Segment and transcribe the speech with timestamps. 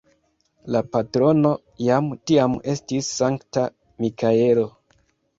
[0.75, 1.49] La patrono
[1.87, 3.67] jam tiam estis Sankta
[4.05, 4.65] Mikaelo.